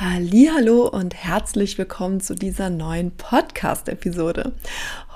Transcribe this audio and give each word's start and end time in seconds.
Hallo 0.00 0.86
und 0.86 1.12
herzlich 1.12 1.76
willkommen 1.76 2.20
zu 2.20 2.36
dieser 2.36 2.70
neuen 2.70 3.10
Podcast 3.10 3.88
Episode. 3.88 4.52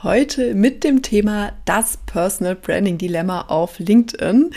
Heute 0.03 0.57
mit 0.57 0.83
dem 0.83 1.03
Thema 1.03 1.53
das 1.67 1.99
Personal 1.99 2.57
Branding 2.57 2.99
Dilemma 2.99 3.43
auf 3.43 3.79
LinkedIn. 3.79 4.51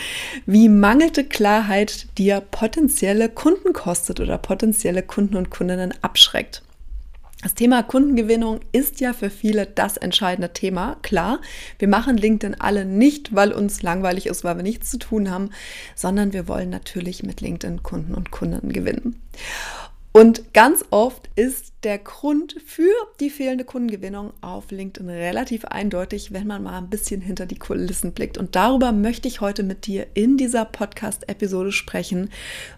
Wie 0.47 0.67
mangelte 0.67 1.25
Klarheit 1.25 2.07
dir 2.17 2.41
potenzielle 2.41 3.29
Kunden 3.29 3.71
kostet 3.71 4.19
oder 4.19 4.39
potenzielle 4.39 5.03
Kunden 5.03 5.35
und 5.35 5.51
Kundinnen 5.51 5.94
abschreckt. 6.01 6.63
Das 7.44 7.53
Thema 7.53 7.83
Kundengewinnung 7.83 8.62
ist 8.71 9.01
ja 9.01 9.13
für 9.13 9.29
viele 9.29 9.67
das 9.67 9.96
entscheidende 9.96 10.53
Thema. 10.53 10.97
Klar, 11.03 11.39
wir 11.78 11.87
machen 11.87 12.17
LinkedIn 12.17 12.60
alle 12.60 12.85
nicht, 12.85 13.35
weil 13.35 13.51
uns 13.51 13.83
langweilig 13.83 14.26
ist, 14.26 14.44
weil 14.44 14.55
wir 14.55 14.63
nichts 14.63 14.89
zu 14.89 14.97
tun 14.97 15.29
haben, 15.29 15.51
sondern 15.94 16.34
wir 16.34 16.48
wollen 16.48 16.71
natürlich 16.71 17.21
mit 17.21 17.41
LinkedIn 17.41 17.84
Kunden 17.84 18.16
und 18.16 18.31
Kundinnen 18.31 18.73
gewinnen. 18.73 19.21
Und 20.16 20.54
ganz 20.54 20.86
oft 20.91 21.30
ist 21.36 21.74
der 21.84 21.98
Grund 21.98 22.56
für 22.66 22.94
die 23.20 23.30
fehlende 23.30 23.66
Kundengewinnung 23.66 24.32
auf 24.40 24.72
LinkedIn 24.72 25.10
relativ 25.10 25.66
eindeutig, 25.66 26.32
wenn 26.32 26.48
man 26.48 26.64
mal 26.64 26.78
ein 26.78 26.90
bisschen 26.90 27.20
hinter 27.20 27.46
die 27.46 27.60
Kulissen 27.60 28.14
blickt. 28.14 28.38
Und 28.38 28.56
darüber 28.56 28.94
möchte 28.94 29.28
ich 29.28 29.42
heute 29.42 29.64
mit 29.64 29.88
dir 29.88 30.08
in 30.14 30.38
dieser 30.38 30.64
Podcast-Episode 30.64 31.73
sprechen, 31.73 32.30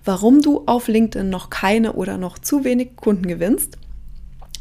warum 0.04 0.42
du 0.42 0.64
auf 0.66 0.88
LinkedIn 0.88 1.30
noch 1.30 1.52
keine 1.52 1.94
oder 1.94 2.18
noch 2.18 2.40
zu 2.40 2.64
wenig 2.64 2.96
Kunden 2.96 3.28
gewinnst, 3.28 3.78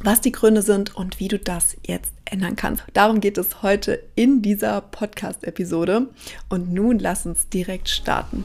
was 0.03 0.21
die 0.21 0.33
Gründe 0.33 0.61
sind 0.61 0.95
und 0.95 1.19
wie 1.19 1.29
du 1.29 1.39
das 1.39 1.79
jetzt 1.87 2.13
ändern 2.27 2.57
kannst. 2.57 2.85
Darum 2.93 3.23
geht 3.23 3.39
es 3.39 3.63
heute 3.63 4.03
in 4.17 4.43
dieser 4.43 4.83
Podcast-Episode. 4.83 6.09
Und 6.51 6.75
nun 6.75 6.99
lass 6.99 7.25
uns 7.25 7.49
direkt 7.49 7.89
starten. 7.89 8.45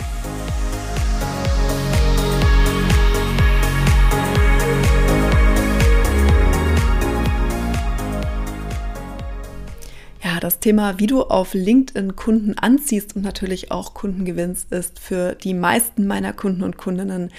Das 10.41 10.59
Thema, 10.59 10.99
wie 10.99 11.07
du 11.07 11.21
auf 11.21 11.53
LinkedIn 11.53 12.15
Kunden 12.15 12.57
anziehst 12.57 13.15
und 13.15 13.21
natürlich 13.21 13.71
auch 13.71 13.93
Kunden 13.93 14.25
gewinnst, 14.25 14.71
ist 14.71 14.99
für 14.99 15.35
die 15.35 15.53
meisten 15.53 16.07
meiner 16.07 16.33
Kunden 16.33 16.63
und 16.63 16.77
Kundinnen 16.77 17.31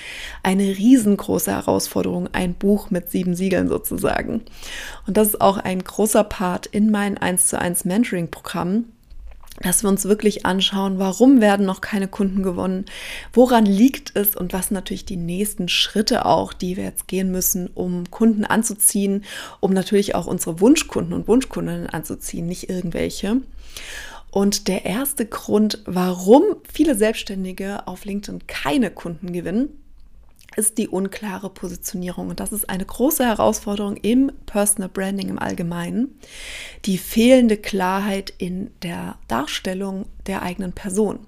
eine 0.43 0.63
riesengroße 0.63 1.51
Herausforderung, 1.51 2.29
ein 2.33 2.55
Buch 2.55 2.91
mit 2.91 3.11
sieben 3.11 3.35
Siegeln 3.35 3.69
sozusagen. 3.69 4.43
Und 5.07 5.17
das 5.17 5.29
ist 5.29 5.41
auch 5.41 5.59
ein 5.59 5.83
großer 5.83 6.23
Part 6.23 6.67
in 6.67 6.91
meinen 6.91 7.19
1 7.19 7.47
zu 7.47 7.59
1 7.59 7.85
Mentoring-Programmen 7.85 8.93
dass 9.63 9.83
wir 9.83 9.89
uns 9.89 10.05
wirklich 10.05 10.45
anschauen, 10.45 10.99
warum 10.99 11.41
werden 11.41 11.67
noch 11.67 11.81
keine 11.81 12.09
Kunden 12.09 12.43
gewonnen, 12.43 12.85
woran 13.33 13.65
liegt 13.65 14.17
es 14.17 14.37
und 14.37 14.53
was 14.53 14.71
natürlich 14.71 15.05
die 15.05 15.17
nächsten 15.17 15.69
Schritte 15.69 16.27
auch, 16.27 16.53
die 16.53 16.77
wir 16.77 16.85
jetzt 16.85 17.09
gehen 17.09 17.31
müssen, 17.31 17.69
um 17.69 18.11
Kunden 18.11 18.45
anzuziehen, 18.45 19.25
um 19.61 19.73
natürlich 19.73 20.15
auch 20.15 20.27
unsere 20.27 20.61
Wunschkunden 20.61 21.13
und 21.15 21.29
Wunschkundinnen 21.29 21.89
anzuziehen, 21.89 22.47
nicht 22.47 22.69
irgendwelche. 22.69 23.41
Und 24.31 24.67
der 24.69 24.87
erste 24.87 25.27
Grund, 25.27 25.83
warum 25.85 26.43
viele 26.71 26.95
Selbstständige 26.95 27.87
auf 27.87 28.05
LinkedIn 28.05 28.47
keine 28.47 28.91
Kunden 28.91 29.33
gewinnen, 29.33 29.82
ist 30.57 30.79
die 30.79 30.89
unklare 30.89 31.51
Positionierung. 31.51 32.29
Und 32.29 32.41
das 32.41 32.53
ist 32.53 32.69
eine 32.69 32.85
große 32.85 33.25
Herausforderung 33.25 33.97
im 33.97 34.33
Personal 34.47 34.89
Branding 34.89 35.29
im 35.29 35.39
Allgemeinen. 35.39 36.19
Die 36.85 36.99
fehlende 36.99 37.57
Klarheit 37.57 38.33
in 38.39 38.71
der 38.83 39.17
Darstellung 39.29 40.07
der 40.27 40.43
eigenen 40.43 40.73
Person. 40.73 41.27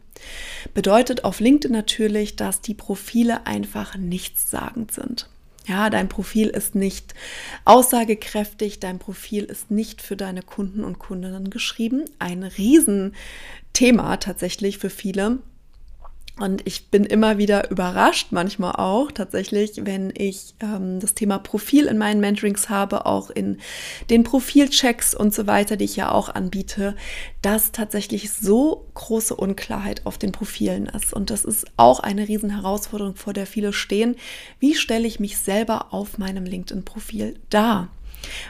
Bedeutet 0.72 1.24
auf 1.24 1.40
LinkedIn 1.40 1.72
natürlich, 1.72 2.36
dass 2.36 2.60
die 2.60 2.74
Profile 2.74 3.46
einfach 3.46 3.96
nichtssagend 3.96 4.92
sind. 4.92 5.28
Ja, 5.66 5.88
dein 5.88 6.08
Profil 6.08 6.48
ist 6.48 6.74
nicht 6.74 7.14
aussagekräftig, 7.64 8.80
dein 8.80 8.98
Profil 8.98 9.44
ist 9.44 9.70
nicht 9.70 10.02
für 10.02 10.16
deine 10.16 10.42
Kunden 10.42 10.84
und 10.84 10.98
Kundinnen 10.98 11.48
geschrieben. 11.48 12.04
Ein 12.18 12.42
Riesenthema 12.42 14.18
tatsächlich 14.18 14.78
für 14.78 14.90
viele. 14.90 15.38
Und 16.40 16.66
ich 16.66 16.88
bin 16.88 17.04
immer 17.04 17.38
wieder 17.38 17.70
überrascht, 17.70 18.28
manchmal 18.32 18.72
auch 18.72 19.12
tatsächlich, 19.12 19.84
wenn 19.84 20.12
ich 20.16 20.54
ähm, 20.58 20.98
das 20.98 21.14
Thema 21.14 21.38
Profil 21.38 21.86
in 21.86 21.96
meinen 21.96 22.20
Mentorings 22.20 22.68
habe, 22.68 23.06
auch 23.06 23.30
in 23.30 23.58
den 24.10 24.24
Profilchecks 24.24 25.14
und 25.14 25.32
so 25.32 25.46
weiter, 25.46 25.76
die 25.76 25.84
ich 25.84 25.94
ja 25.94 26.10
auch 26.10 26.28
anbiete, 26.28 26.96
dass 27.40 27.70
tatsächlich 27.70 28.32
so 28.32 28.84
große 28.94 29.36
Unklarheit 29.36 30.04
auf 30.06 30.18
den 30.18 30.32
Profilen 30.32 30.86
ist. 30.86 31.12
Und 31.12 31.30
das 31.30 31.44
ist 31.44 31.66
auch 31.76 32.00
eine 32.00 32.26
riesen 32.26 32.50
Herausforderung, 32.50 33.14
vor 33.14 33.32
der 33.32 33.46
viele 33.46 33.72
stehen. 33.72 34.16
Wie 34.58 34.74
stelle 34.74 35.06
ich 35.06 35.20
mich 35.20 35.38
selber 35.38 35.94
auf 35.94 36.18
meinem 36.18 36.46
LinkedIn-Profil 36.46 37.38
dar? 37.48 37.90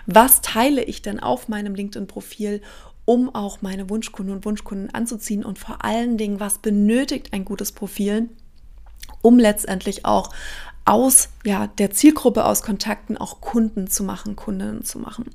Was 0.06 0.41
teile 0.41 0.83
ich 0.83 1.03
denn 1.03 1.21
auf 1.21 1.49
meinem 1.49 1.75
LinkedIn-Profil, 1.75 2.62
um 3.04 3.34
auch 3.34 3.62
meine 3.62 3.91
Wunschkunden 3.91 4.34
und 4.34 4.44
Wunschkunden 4.44 4.94
anzuziehen 4.94 5.44
und 5.44 5.59
vor 5.59 5.84
allen 5.84 6.16
Dingen, 6.16 6.41
was 6.41 6.59
benötigt 6.59 7.32
ein 7.32 7.44
gutes 7.44 7.72
Profil, 7.72 8.28
um 9.22 9.38
letztendlich 9.38 10.04
auch 10.04 10.31
aus 10.87 11.31
ja, 11.47 11.66
der 11.66 11.91
Zielgruppe 11.92 12.44
aus 12.44 12.62
Kontakten 12.62 13.16
auch 13.16 13.41
Kunden 13.41 13.87
zu 13.88 14.04
machen, 14.04 14.37
Kundinnen 14.37 14.84
zu 14.84 14.98
machen. 14.98 15.31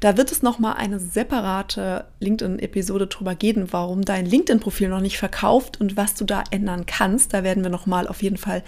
Da 0.00 0.18
wird 0.18 0.30
es 0.30 0.42
nochmal 0.42 0.74
eine 0.74 0.98
separate 1.00 2.04
LinkedIn-Episode 2.20 3.06
drüber 3.06 3.34
geben, 3.34 3.68
warum 3.70 4.04
dein 4.04 4.26
LinkedIn-Profil 4.26 4.88
noch 4.88 5.00
nicht 5.00 5.18
verkauft 5.18 5.80
und 5.80 5.96
was 5.96 6.14
du 6.14 6.26
da 6.26 6.44
ändern 6.50 6.84
kannst. 6.84 7.32
Da 7.32 7.42
werden 7.44 7.62
wir 7.62 7.70
nochmal 7.70 8.08
auf 8.08 8.22
jeden 8.22 8.36
Fall 8.36 8.62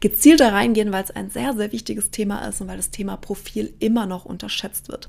gezielter 0.00 0.52
reingehen, 0.52 0.90
weil 0.92 1.04
es 1.04 1.12
ein 1.12 1.30
sehr, 1.30 1.54
sehr 1.54 1.70
wichtiges 1.70 2.10
Thema 2.10 2.46
ist 2.48 2.60
und 2.60 2.66
weil 2.66 2.78
das 2.78 2.90
Thema 2.90 3.16
Profil 3.16 3.72
immer 3.78 4.06
noch 4.06 4.24
unterschätzt 4.24 4.88
wird. 4.88 5.08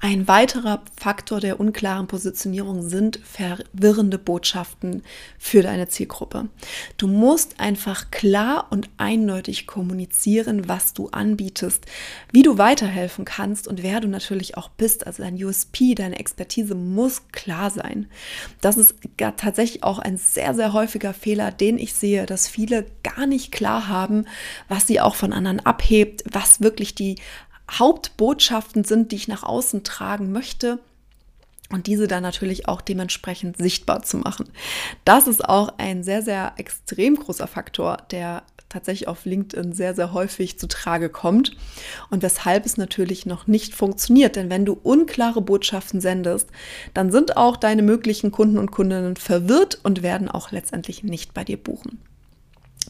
Ein 0.00 0.28
weiterer 0.28 0.82
Faktor 0.96 1.40
der 1.40 1.60
unklaren 1.60 2.06
Positionierung 2.06 2.82
sind 2.82 3.20
verwirrende 3.22 4.18
Botschaften 4.18 5.02
für 5.38 5.62
deine 5.62 5.88
Zielgruppe. 5.88 6.48
Du 6.96 7.06
musst 7.06 7.60
einfach 7.60 8.10
klar 8.10 8.68
und 8.70 8.88
eindeutig 8.96 9.66
kommunizieren, 9.66 10.68
was 10.68 10.94
du 10.94 11.08
anbietest, 11.08 11.86
wie 12.32 12.42
du 12.42 12.58
weiterhelfen 12.58 13.24
kannst 13.24 13.68
und 13.68 13.82
wer 13.82 14.00
du 14.00 14.08
natürlich 14.08 14.56
auch 14.56 14.70
bist. 14.70 15.06
Also 15.06 15.22
dein 15.22 15.42
USP, 15.42 15.94
deine 15.94 16.18
Expertise 16.18 16.74
muss 16.74 17.28
klar 17.32 17.70
sein. 17.70 18.06
Das 18.60 18.76
ist 18.76 18.94
tatsächlich 19.16 19.82
auch 19.82 19.98
ein 19.98 20.16
sehr, 20.16 20.54
sehr 20.54 20.72
häufiger 20.72 21.14
Fehler, 21.14 21.50
den 21.50 21.78
ich 21.78 21.94
sehe, 21.94 22.26
dass 22.26 22.48
viele 22.48 22.86
gar 23.02 23.26
nicht 23.26 23.52
klar 23.52 23.88
haben, 23.88 24.26
was 24.68 24.86
sie 24.86 25.00
auch 25.00 25.14
von 25.14 25.32
anderen 25.32 25.60
abhebt, 25.60 26.24
was 26.30 26.60
wirklich 26.60 26.94
die 26.94 27.16
Hauptbotschaften 27.78 28.84
sind, 28.84 29.12
die 29.12 29.16
ich 29.16 29.28
nach 29.28 29.42
außen 29.42 29.84
tragen 29.84 30.32
möchte 30.32 30.78
und 31.72 31.86
diese 31.86 32.08
dann 32.08 32.22
natürlich 32.22 32.68
auch 32.68 32.80
dementsprechend 32.80 33.56
sichtbar 33.56 34.02
zu 34.02 34.18
machen. 34.18 34.48
Das 35.04 35.26
ist 35.26 35.44
auch 35.48 35.74
ein 35.78 36.02
sehr, 36.02 36.22
sehr 36.22 36.52
extrem 36.56 37.16
großer 37.16 37.46
Faktor, 37.46 37.98
der 38.10 38.42
tatsächlich 38.68 39.08
auf 39.08 39.24
LinkedIn 39.24 39.72
sehr, 39.72 39.94
sehr 39.94 40.12
häufig 40.12 40.58
zu 40.58 40.68
Trage 40.68 41.08
kommt 41.08 41.56
und 42.08 42.22
weshalb 42.22 42.64
es 42.66 42.76
natürlich 42.76 43.26
noch 43.26 43.46
nicht 43.46 43.74
funktioniert. 43.74 44.36
Denn 44.36 44.48
wenn 44.48 44.64
du 44.64 44.72
unklare 44.72 45.42
Botschaften 45.42 46.00
sendest, 46.00 46.48
dann 46.94 47.10
sind 47.10 47.36
auch 47.36 47.56
deine 47.56 47.82
möglichen 47.82 48.30
Kunden 48.30 48.58
und 48.58 48.70
Kundinnen 48.70 49.16
verwirrt 49.16 49.80
und 49.82 50.02
werden 50.02 50.28
auch 50.28 50.52
letztendlich 50.52 51.02
nicht 51.02 51.34
bei 51.34 51.44
dir 51.44 51.56
buchen. 51.56 51.98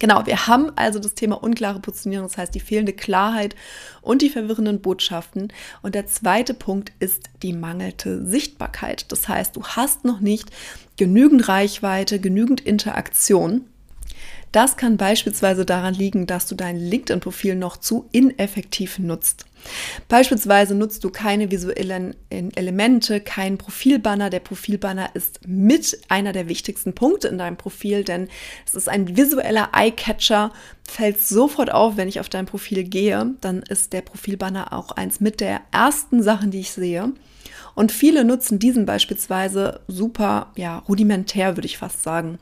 Genau, 0.01 0.25
wir 0.25 0.47
haben 0.47 0.73
also 0.77 0.99
das 0.99 1.15
Thema 1.15 1.43
unklare 1.43 1.79
Positionierung, 1.79 2.27
das 2.27 2.39
heißt 2.39 2.55
die 2.55 2.61
fehlende 2.61 2.95
Klarheit 2.95 3.55
und 4.01 4.23
die 4.23 4.31
verwirrenden 4.31 4.81
Botschaften. 4.81 5.53
Und 5.83 5.95
der 5.95 6.07
zweite 6.07 6.55
Punkt 6.55 6.91
ist 7.01 7.29
die 7.43 7.53
mangelnde 7.53 8.25
Sichtbarkeit. 8.27 9.13
Das 9.13 9.29
heißt, 9.29 9.55
du 9.57 9.63
hast 9.63 10.07
noch 10.07 10.21
nicht 10.21 10.51
genügend 10.97 11.49
Reichweite, 11.49 12.19
genügend 12.19 12.63
Interaktion 12.63 13.67
Das 14.53 14.77
kann 14.77 14.97
beispielsweise 14.97 15.65
daran 15.65 15.95
liegen, 15.95 16.27
dass 16.27 16.47
du 16.47 16.57
dein 16.57 16.77
LinkedIn-Profil 16.77 17.55
noch 17.55 17.77
zu 17.77 18.09
ineffektiv 18.11 18.99
nutzt. 18.99 19.47
Beispielsweise 20.09 20.75
nutzt 20.75 21.05
du 21.05 21.11
keine 21.11 21.51
visuellen 21.53 22.17
Elemente, 22.31 23.21
keinen 23.21 23.59
Profilbanner. 23.59 24.29
Der 24.29 24.41
Profilbanner 24.41 25.11
ist 25.15 25.47
mit 25.47 26.01
einer 26.09 26.33
der 26.33 26.49
wichtigsten 26.49 26.95
Punkte 26.95 27.29
in 27.29 27.39
deinem 27.39 27.57
Profil, 27.57 28.03
denn 28.03 28.29
es 28.67 28.75
ist 28.75 28.89
ein 28.89 29.17
visueller 29.17 29.71
Eye-Catcher. 29.73 30.53
Fällt 30.89 31.21
sofort 31.21 31.71
auf, 31.71 31.97
wenn 31.97 32.09
ich 32.09 32.19
auf 32.19 32.29
dein 32.29 32.47
Profil 32.47 32.83
gehe, 32.85 33.35
dann 33.41 33.63
ist 33.63 33.93
der 33.93 34.01
Profilbanner 34.01 34.73
auch 34.73 34.91
eins 34.93 35.21
mit 35.21 35.41
der 35.41 35.61
ersten 35.71 36.23
Sachen, 36.23 36.51
die 36.51 36.61
ich 36.61 36.73
sehe. 36.73 37.13
Und 37.77 37.93
viele 37.93 38.25
nutzen 38.25 38.59
diesen 38.59 38.85
beispielsweise 38.85 39.81
super, 39.87 40.51
ja, 40.57 40.79
rudimentär, 40.79 41.57
würde 41.57 41.67
ich 41.67 41.79
fast 41.79 42.03
sagen. 42.03 42.39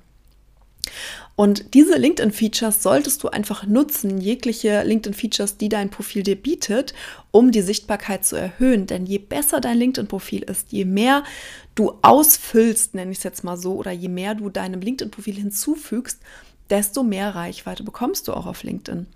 Und 1.37 1.75
diese 1.75 1.97
LinkedIn-Features 1.97 2.83
solltest 2.83 3.23
du 3.23 3.29
einfach 3.29 3.65
nutzen, 3.65 4.21
jegliche 4.21 4.83
LinkedIn-Features, 4.83 5.57
die 5.57 5.69
dein 5.69 5.91
Profil 5.91 6.25
dir 6.25 6.35
bietet, 6.35 6.95
um 7.31 7.53
die 7.53 7.63
Sichtbarkeit 7.63 8.25
zu 8.27 8.35
erhöhen. 8.35 8.87
Denn 8.87 9.07
je 9.07 9.19
besser 9.19 9.61
dein 9.61 9.79
LinkedIn-Profil 9.79 10.43
ist, 10.43 10.73
je 10.73 10.85
mehr 10.85 11.23
du 11.77 11.93
ausfüllst, 12.03 12.95
nenne 12.95 13.13
ich 13.13 13.19
es 13.19 13.25
jetzt 13.25 13.45
mal 13.45 13.57
so, 13.57 13.75
oder 13.75 13.93
je 13.93 14.09
mehr 14.09 14.35
du 14.35 14.51
deinem 14.51 14.81
LinkedIn-Profil 14.81 15.35
hinzufügst, 15.35 16.21
desto 16.71 17.05
mehr 17.05 17.35
Reichweite 17.35 17.85
bekommst 17.85 18.27
du 18.27 18.33
auch 18.33 18.47
auf 18.47 18.65
LinkedIn. 18.65 19.07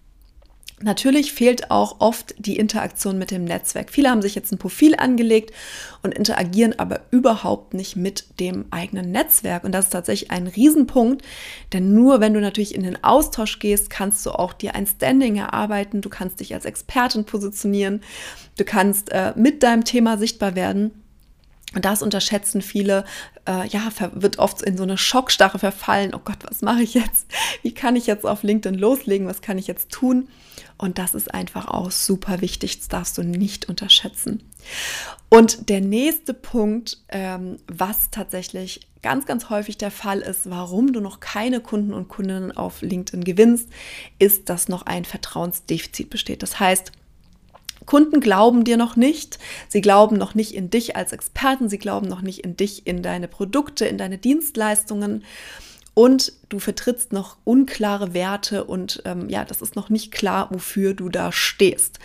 Natürlich 0.82 1.32
fehlt 1.32 1.70
auch 1.70 2.00
oft 2.00 2.34
die 2.38 2.56
Interaktion 2.56 3.16
mit 3.16 3.30
dem 3.30 3.44
Netzwerk. 3.44 3.90
Viele 3.90 4.10
haben 4.10 4.22
sich 4.22 4.34
jetzt 4.34 4.52
ein 4.52 4.58
Profil 4.58 4.96
angelegt 4.96 5.52
und 6.02 6.12
interagieren 6.12 6.76
aber 6.76 7.02
überhaupt 7.12 7.72
nicht 7.74 7.94
mit 7.94 8.40
dem 8.40 8.64
eigenen 8.70 9.12
Netzwerk. 9.12 9.62
Und 9.62 9.72
das 9.72 9.86
ist 9.86 9.92
tatsächlich 9.92 10.32
ein 10.32 10.48
Riesenpunkt, 10.48 11.22
denn 11.72 11.94
nur 11.94 12.20
wenn 12.20 12.34
du 12.34 12.40
natürlich 12.40 12.74
in 12.74 12.82
den 12.82 13.02
Austausch 13.04 13.60
gehst, 13.60 13.90
kannst 13.90 14.26
du 14.26 14.32
auch 14.32 14.52
dir 14.52 14.74
ein 14.74 14.86
Standing 14.86 15.36
erarbeiten, 15.36 16.00
du 16.00 16.08
kannst 16.08 16.40
dich 16.40 16.52
als 16.52 16.64
Expertin 16.64 17.24
positionieren, 17.24 18.00
du 18.56 18.64
kannst 18.64 19.12
äh, 19.12 19.32
mit 19.36 19.62
deinem 19.62 19.84
Thema 19.84 20.18
sichtbar 20.18 20.56
werden. 20.56 21.01
Und 21.74 21.84
das 21.84 22.02
unterschätzen 22.02 22.62
viele, 22.62 23.04
äh, 23.48 23.66
ja, 23.68 23.90
wird 24.14 24.38
oft 24.38 24.62
in 24.62 24.76
so 24.76 24.82
eine 24.82 24.98
Schockstarre 24.98 25.58
verfallen. 25.58 26.14
Oh 26.14 26.20
Gott, 26.22 26.38
was 26.48 26.60
mache 26.60 26.82
ich 26.82 26.94
jetzt? 26.94 27.26
Wie 27.62 27.72
kann 27.72 27.96
ich 27.96 28.06
jetzt 28.06 28.26
auf 28.26 28.42
LinkedIn 28.42 28.78
loslegen? 28.78 29.26
Was 29.26 29.40
kann 29.40 29.58
ich 29.58 29.66
jetzt 29.66 29.90
tun? 29.90 30.28
Und 30.78 30.98
das 30.98 31.14
ist 31.14 31.32
einfach 31.32 31.68
auch 31.68 31.90
super 31.90 32.40
wichtig, 32.40 32.78
das 32.78 32.88
darfst 32.88 33.16
du 33.16 33.22
nicht 33.22 33.68
unterschätzen. 33.68 34.42
Und 35.28 35.68
der 35.68 35.80
nächste 35.80 36.34
Punkt, 36.34 36.98
ähm, 37.08 37.56
was 37.66 38.10
tatsächlich 38.10 38.80
ganz, 39.02 39.26
ganz 39.26 39.50
häufig 39.50 39.78
der 39.78 39.90
Fall 39.90 40.20
ist, 40.20 40.50
warum 40.50 40.92
du 40.92 41.00
noch 41.00 41.20
keine 41.20 41.60
Kunden 41.60 41.92
und 41.92 42.08
Kundinnen 42.08 42.56
auf 42.56 42.82
LinkedIn 42.82 43.24
gewinnst, 43.24 43.68
ist, 44.18 44.48
dass 44.48 44.68
noch 44.68 44.82
ein 44.82 45.04
Vertrauensdefizit 45.04 46.10
besteht. 46.10 46.42
Das 46.42 46.60
heißt, 46.60 46.92
Kunden 47.86 48.20
glauben 48.20 48.64
dir 48.64 48.76
noch 48.76 48.96
nicht. 48.96 49.38
Sie 49.68 49.80
glauben 49.80 50.16
noch 50.16 50.34
nicht 50.34 50.54
in 50.54 50.70
dich 50.70 50.96
als 50.96 51.12
Experten. 51.12 51.68
Sie 51.68 51.78
glauben 51.78 52.08
noch 52.08 52.22
nicht 52.22 52.40
in 52.40 52.56
dich, 52.56 52.86
in 52.86 53.02
deine 53.02 53.28
Produkte, 53.28 53.86
in 53.86 53.98
deine 53.98 54.18
Dienstleistungen 54.18 55.24
und 55.94 56.32
du 56.48 56.58
vertrittst 56.58 57.12
noch 57.12 57.36
unklare 57.44 58.14
Werte 58.14 58.64
und 58.64 59.02
ähm, 59.04 59.28
ja, 59.28 59.44
das 59.44 59.60
ist 59.60 59.76
noch 59.76 59.90
nicht 59.90 60.12
klar, 60.12 60.48
wofür 60.50 60.94
du 60.94 61.08
da 61.08 61.32
stehst. 61.32 61.98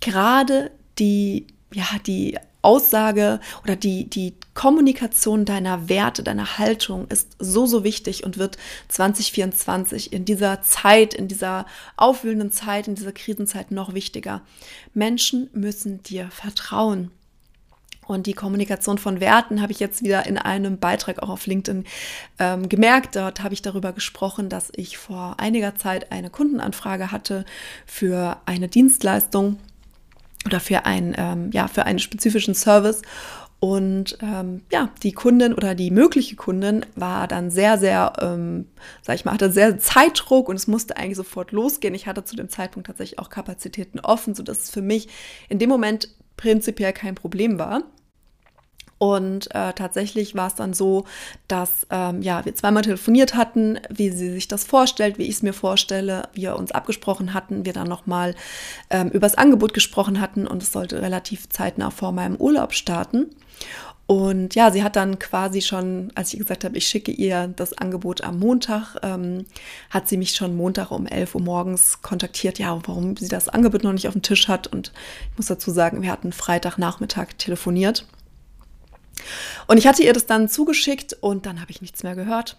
Gerade 0.00 0.70
die, 0.98 1.46
ja, 1.72 1.86
die 2.06 2.38
Aussage 2.62 3.40
oder 3.62 3.76
die, 3.76 4.08
die 4.08 4.34
Kommunikation 4.54 5.44
deiner 5.44 5.88
Werte, 5.88 6.22
deiner 6.22 6.58
Haltung 6.58 7.08
ist 7.08 7.36
so, 7.38 7.66
so 7.66 7.82
wichtig 7.84 8.24
und 8.24 8.38
wird 8.38 8.56
2024 8.88 10.12
in 10.12 10.24
dieser 10.24 10.62
Zeit, 10.62 11.12
in 11.12 11.28
dieser 11.28 11.66
aufwühlenden 11.96 12.52
Zeit, 12.52 12.86
in 12.86 12.94
dieser 12.94 13.12
Krisenzeit 13.12 13.72
noch 13.72 13.94
wichtiger. 13.94 14.42
Menschen 14.94 15.50
müssen 15.52 16.02
dir 16.04 16.30
vertrauen. 16.30 17.10
Und 18.06 18.26
die 18.26 18.34
Kommunikation 18.34 18.98
von 18.98 19.20
Werten 19.20 19.62
habe 19.62 19.72
ich 19.72 19.80
jetzt 19.80 20.04
wieder 20.04 20.26
in 20.26 20.38
einem 20.38 20.78
Beitrag 20.78 21.22
auch 21.22 21.30
auf 21.30 21.46
LinkedIn 21.46 21.84
ähm, 22.38 22.68
gemerkt. 22.68 23.16
Dort 23.16 23.42
habe 23.42 23.54
ich 23.54 23.62
darüber 23.62 23.92
gesprochen, 23.92 24.48
dass 24.48 24.70
ich 24.76 24.98
vor 24.98 25.36
einiger 25.38 25.74
Zeit 25.74 26.12
eine 26.12 26.30
Kundenanfrage 26.30 27.10
hatte 27.10 27.44
für 27.86 28.36
eine 28.46 28.68
Dienstleistung 28.68 29.58
oder 30.44 30.60
für, 30.60 30.84
ein, 30.84 31.14
ähm, 31.16 31.50
ja, 31.52 31.68
für 31.68 31.86
einen 31.86 31.98
spezifischen 31.98 32.54
Service. 32.54 33.02
Und 33.64 34.18
ähm, 34.20 34.60
ja, 34.70 34.90
die 35.02 35.12
Kundin 35.12 35.54
oder 35.54 35.74
die 35.74 35.90
mögliche 35.90 36.36
Kundin 36.36 36.84
war 36.96 37.26
dann 37.26 37.50
sehr, 37.50 37.78
sehr, 37.78 38.12
ähm, 38.20 38.66
sag 39.00 39.14
ich 39.14 39.24
mal, 39.24 39.32
hatte 39.32 39.50
sehr 39.50 39.78
Zeitdruck 39.78 40.50
und 40.50 40.56
es 40.56 40.66
musste 40.66 40.98
eigentlich 40.98 41.16
sofort 41.16 41.50
losgehen. 41.50 41.94
Ich 41.94 42.06
hatte 42.06 42.24
zu 42.24 42.36
dem 42.36 42.50
Zeitpunkt 42.50 42.88
tatsächlich 42.88 43.18
auch 43.18 43.30
Kapazitäten 43.30 44.00
offen, 44.00 44.34
sodass 44.34 44.64
es 44.64 44.70
für 44.70 44.82
mich 44.82 45.08
in 45.48 45.58
dem 45.58 45.70
Moment 45.70 46.10
prinzipiell 46.36 46.92
kein 46.92 47.14
Problem 47.14 47.58
war. 47.58 47.84
Und 49.04 49.54
äh, 49.54 49.74
tatsächlich 49.74 50.34
war 50.34 50.46
es 50.46 50.54
dann 50.54 50.72
so, 50.72 51.04
dass 51.46 51.86
ähm, 51.90 52.22
ja, 52.22 52.42
wir 52.46 52.54
zweimal 52.54 52.84
telefoniert 52.84 53.34
hatten, 53.34 53.78
wie 53.90 54.08
sie 54.08 54.30
sich 54.30 54.48
das 54.48 54.64
vorstellt, 54.64 55.18
wie 55.18 55.24
ich 55.24 55.34
es 55.34 55.42
mir 55.42 55.52
vorstelle, 55.52 56.22
wir 56.32 56.56
uns 56.56 56.72
abgesprochen 56.72 57.34
hatten, 57.34 57.66
wir 57.66 57.74
dann 57.74 57.86
nochmal 57.86 58.34
ähm, 58.88 59.08
über 59.08 59.26
das 59.26 59.34
Angebot 59.34 59.74
gesprochen 59.74 60.22
hatten 60.22 60.46
und 60.46 60.62
es 60.62 60.72
sollte 60.72 61.02
relativ 61.02 61.50
zeitnah 61.50 61.90
vor 61.90 62.12
meinem 62.12 62.36
Urlaub 62.36 62.72
starten. 62.72 63.26
Und 64.06 64.54
ja, 64.54 64.70
sie 64.70 64.82
hat 64.82 64.96
dann 64.96 65.18
quasi 65.18 65.60
schon, 65.60 66.10
als 66.14 66.32
ich 66.32 66.40
gesagt 66.40 66.64
habe, 66.64 66.78
ich 66.78 66.86
schicke 66.86 67.12
ihr 67.12 67.48
das 67.48 67.76
Angebot 67.76 68.24
am 68.24 68.38
Montag, 68.38 68.96
ähm, 69.02 69.44
hat 69.90 70.08
sie 70.08 70.16
mich 70.16 70.30
schon 70.34 70.56
Montag 70.56 70.92
um 70.92 71.06
11 71.06 71.34
Uhr 71.34 71.42
morgens 71.42 72.00
kontaktiert, 72.00 72.58
ja, 72.58 72.78
warum 72.86 73.18
sie 73.18 73.28
das 73.28 73.50
Angebot 73.50 73.84
noch 73.84 73.92
nicht 73.92 74.08
auf 74.08 74.14
dem 74.14 74.22
Tisch 74.22 74.48
hat. 74.48 74.66
Und 74.66 74.92
ich 75.30 75.36
muss 75.36 75.46
dazu 75.46 75.70
sagen, 75.70 76.00
wir 76.00 76.10
hatten 76.10 76.32
Freitagnachmittag 76.32 77.34
telefoniert. 77.36 78.06
Und 79.66 79.78
ich 79.78 79.86
hatte 79.86 80.02
ihr 80.02 80.12
das 80.12 80.26
dann 80.26 80.48
zugeschickt 80.48 81.16
und 81.20 81.46
dann 81.46 81.60
habe 81.60 81.70
ich 81.70 81.80
nichts 81.80 82.02
mehr 82.02 82.14
gehört. 82.14 82.56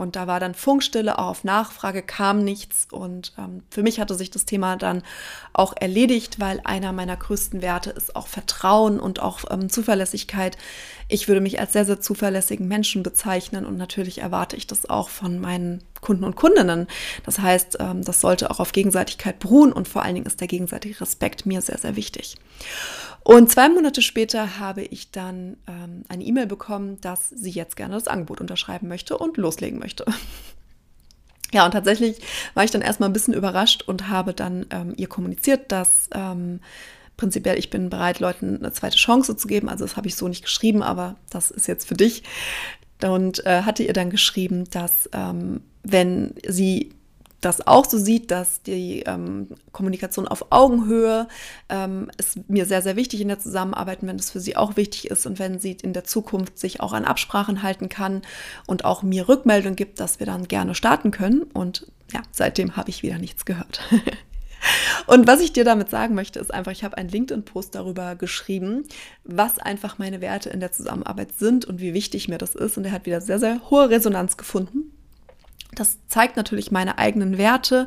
Und 0.00 0.16
da 0.16 0.26
war 0.26 0.40
dann 0.40 0.54
Funkstille, 0.54 1.18
auch 1.18 1.26
auf 1.26 1.44
Nachfrage 1.44 2.02
kam 2.02 2.42
nichts. 2.42 2.88
Und 2.90 3.34
ähm, 3.36 3.62
für 3.70 3.82
mich 3.82 4.00
hatte 4.00 4.14
sich 4.14 4.30
das 4.30 4.46
Thema 4.46 4.76
dann 4.76 5.02
auch 5.52 5.74
erledigt, 5.76 6.40
weil 6.40 6.62
einer 6.64 6.92
meiner 6.92 7.18
größten 7.18 7.60
Werte 7.60 7.90
ist 7.90 8.16
auch 8.16 8.26
Vertrauen 8.26 8.98
und 8.98 9.20
auch 9.20 9.40
ähm, 9.50 9.68
Zuverlässigkeit. 9.68 10.56
Ich 11.08 11.28
würde 11.28 11.42
mich 11.42 11.60
als 11.60 11.74
sehr, 11.74 11.84
sehr 11.84 12.00
zuverlässigen 12.00 12.66
Menschen 12.66 13.02
bezeichnen 13.02 13.66
und 13.66 13.76
natürlich 13.76 14.22
erwarte 14.22 14.56
ich 14.56 14.66
das 14.66 14.88
auch 14.88 15.10
von 15.10 15.38
meinen 15.38 15.82
Kunden 16.00 16.24
und 16.24 16.34
Kundinnen. 16.34 16.86
Das 17.26 17.38
heißt, 17.38 17.76
ähm, 17.80 18.02
das 18.02 18.22
sollte 18.22 18.50
auch 18.50 18.58
auf 18.58 18.72
Gegenseitigkeit 18.72 19.38
beruhen 19.38 19.70
und 19.70 19.86
vor 19.86 20.02
allen 20.02 20.14
Dingen 20.14 20.26
ist 20.26 20.40
der 20.40 20.48
gegenseitige 20.48 20.98
Respekt 21.02 21.44
mir 21.44 21.60
sehr, 21.60 21.76
sehr 21.76 21.96
wichtig. 21.96 22.36
Und 23.22 23.50
zwei 23.50 23.68
Monate 23.68 24.02
später 24.02 24.58
habe 24.58 24.82
ich 24.82 25.10
dann 25.10 25.56
ähm, 25.66 26.04
eine 26.08 26.24
E-Mail 26.24 26.46
bekommen, 26.46 27.00
dass 27.00 27.28
sie 27.28 27.50
jetzt 27.50 27.76
gerne 27.76 27.94
das 27.94 28.08
Angebot 28.08 28.40
unterschreiben 28.40 28.88
möchte 28.88 29.18
und 29.18 29.36
loslegen 29.36 29.78
möchte. 29.78 30.04
Ja, 31.52 31.64
und 31.64 31.72
tatsächlich 31.72 32.20
war 32.54 32.62
ich 32.62 32.70
dann 32.70 32.80
erstmal 32.80 33.08
ein 33.08 33.12
bisschen 33.12 33.34
überrascht 33.34 33.82
und 33.82 34.08
habe 34.08 34.32
dann 34.34 34.66
ähm, 34.70 34.94
ihr 34.96 35.08
kommuniziert, 35.08 35.72
dass 35.72 36.08
ähm, 36.14 36.60
prinzipiell 37.16 37.58
ich 37.58 37.70
bin 37.70 37.90
bereit, 37.90 38.20
Leuten 38.20 38.58
eine 38.58 38.72
zweite 38.72 38.96
Chance 38.96 39.36
zu 39.36 39.48
geben. 39.48 39.68
Also 39.68 39.84
das 39.84 39.96
habe 39.96 40.06
ich 40.06 40.14
so 40.14 40.28
nicht 40.28 40.42
geschrieben, 40.42 40.80
aber 40.80 41.16
das 41.28 41.50
ist 41.50 41.66
jetzt 41.66 41.88
für 41.88 41.94
dich. 41.94 42.22
Und 43.02 43.44
äh, 43.46 43.62
hatte 43.62 43.82
ihr 43.82 43.92
dann 43.92 44.10
geschrieben, 44.10 44.70
dass 44.70 45.10
ähm, 45.12 45.62
wenn 45.82 46.34
sie 46.46 46.94
das 47.40 47.66
auch 47.66 47.84
so 47.84 47.98
sieht, 47.98 48.30
dass 48.30 48.62
die 48.62 49.00
ähm, 49.00 49.48
Kommunikation 49.72 50.28
auf 50.28 50.46
Augenhöhe 50.50 51.28
ähm, 51.68 52.10
ist 52.18 52.48
mir 52.48 52.66
sehr, 52.66 52.82
sehr 52.82 52.96
wichtig 52.96 53.20
in 53.20 53.28
der 53.28 53.38
Zusammenarbeit, 53.38 53.98
wenn 54.02 54.16
es 54.16 54.30
für 54.30 54.40
sie 54.40 54.56
auch 54.56 54.76
wichtig 54.76 55.10
ist 55.10 55.26
und 55.26 55.38
wenn 55.38 55.58
sie 55.58 55.72
in 55.72 55.92
der 55.92 56.04
Zukunft 56.04 56.58
sich 56.58 56.80
auch 56.80 56.92
an 56.92 57.04
Absprachen 57.04 57.62
halten 57.62 57.88
kann 57.88 58.22
und 58.66 58.84
auch 58.84 59.02
mir 59.02 59.28
Rückmeldung 59.28 59.76
gibt, 59.76 60.00
dass 60.00 60.20
wir 60.20 60.26
dann 60.26 60.48
gerne 60.48 60.74
starten 60.74 61.10
können. 61.10 61.42
Und 61.42 61.86
ja, 62.12 62.22
seitdem 62.30 62.76
habe 62.76 62.90
ich 62.90 63.02
wieder 63.02 63.18
nichts 63.18 63.44
gehört. 63.44 63.80
Und 65.06 65.26
was 65.26 65.40
ich 65.40 65.52
dir 65.52 65.64
damit 65.64 65.88
sagen 65.88 66.14
möchte, 66.14 66.38
ist 66.38 66.52
einfach, 66.52 66.72
ich 66.72 66.84
habe 66.84 66.98
einen 66.98 67.08
LinkedIn-Post 67.08 67.74
darüber 67.74 68.14
geschrieben, 68.14 68.84
was 69.24 69.58
einfach 69.58 69.98
meine 69.98 70.20
Werte 70.20 70.50
in 70.50 70.60
der 70.60 70.70
Zusammenarbeit 70.70 71.32
sind 71.32 71.64
und 71.64 71.80
wie 71.80 71.94
wichtig 71.94 72.28
mir 72.28 72.38
das 72.38 72.54
ist. 72.54 72.76
Und 72.76 72.84
er 72.84 72.92
hat 72.92 73.06
wieder 73.06 73.22
sehr, 73.22 73.38
sehr 73.38 73.70
hohe 73.70 73.88
Resonanz 73.88 74.36
gefunden. 74.36 74.92
Das 75.74 75.98
zeigt 76.08 76.36
natürlich 76.36 76.72
meine 76.72 76.98
eigenen 76.98 77.38
Werte 77.38 77.86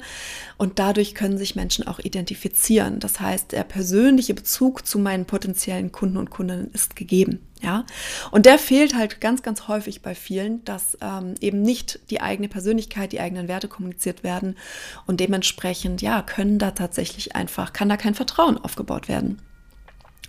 und 0.58 0.80
dadurch 0.80 1.16
können 1.16 1.38
sich 1.38 1.56
Menschen 1.56 1.86
auch 1.86 2.00
identifizieren. 2.00 3.00
Das 3.00 3.20
heißt, 3.20 3.52
der 3.52 3.64
persönliche 3.66 4.34
Bezug 4.34 4.86
zu 4.86 5.00
meinen 5.00 5.26
potenziellen 5.26 5.92
Kunden 5.92 6.18
und 6.18 6.30
Kundinnen 6.30 6.72
ist 6.72 6.96
gegeben. 6.96 7.40
Ja, 7.62 7.86
und 8.32 8.46
der 8.46 8.60
fehlt 8.60 8.94
halt 8.94 9.22
ganz, 9.22 9.42
ganz 9.42 9.70
häufig 9.70 10.02
bei 10.02 10.16
vielen, 10.16 10.66
dass 10.66 10.98
ähm, 11.00 11.36
eben 11.40 11.62
nicht 11.62 12.00
die 12.10 12.20
eigene 12.20 12.50
Persönlichkeit, 12.50 13.14
die 13.14 13.22
eigenen 13.22 13.48
Werte 13.48 13.70
kommuniziert 13.70 14.22
werden 14.22 14.58
und 15.08 15.22
dementsprechend, 15.22 16.02
ja, 16.02 16.22
können 16.22 16.60
da 16.60 16.72
tatsächlich 16.72 17.38
einfach, 17.38 17.72
kann 17.72 17.88
da 17.88 17.96
kein 17.96 18.16
Vertrauen 18.16 18.58
aufgebaut 18.58 19.08
werden. 19.08 19.42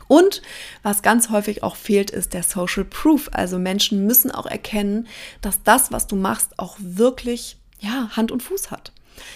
Und 0.09 0.43
was 0.83 1.03
ganz 1.03 1.31
häufig 1.31 1.63
auch 1.63 1.77
fehlt, 1.77 2.11
ist 2.11 2.35
der 2.35 2.43
Social 2.43 2.85
Proof. 2.85 3.31
Also 3.33 3.59
Menschen 3.59 4.07
müssen 4.07 4.31
auch 4.31 4.47
erkennen, 4.47 5.07
dass 5.41 5.63
das, 5.63 5.93
was 5.93 6.07
du 6.07 6.17
machst, 6.17 6.59
auch 6.59 6.77
wirklich 6.81 7.57
ja, 7.81 8.11
Hand 8.17 8.33
und 8.33 8.43
Fuß 8.43 8.71
hat. 8.71 8.93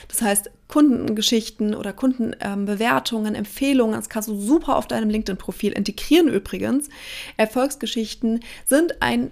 Das 0.08 0.22
heißt, 0.22 0.50
Kundengeschichten 0.66 1.74
oder 1.74 1.92
Kundenbewertungen, 1.92 3.34
ähm, 3.34 3.38
Empfehlungen, 3.38 3.94
das 3.94 4.08
kannst 4.08 4.28
du 4.28 4.38
super 4.38 4.76
auf 4.76 4.86
deinem 4.86 5.08
LinkedIn-Profil 5.08 5.72
integrieren 5.72 6.28
übrigens. 6.28 6.88
Erfolgsgeschichten 7.36 8.40
sind 8.66 9.00
ein 9.00 9.30